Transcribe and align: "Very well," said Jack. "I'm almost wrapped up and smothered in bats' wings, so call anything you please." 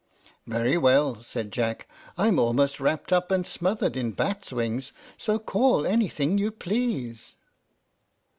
"Very 0.47 0.79
well," 0.79 1.21
said 1.21 1.51
Jack. 1.51 1.87
"I'm 2.17 2.39
almost 2.39 2.79
wrapped 2.79 3.13
up 3.13 3.29
and 3.31 3.45
smothered 3.45 3.95
in 3.95 4.13
bats' 4.13 4.51
wings, 4.51 4.93
so 5.15 5.37
call 5.37 5.85
anything 5.85 6.39
you 6.39 6.49
please." 6.49 7.35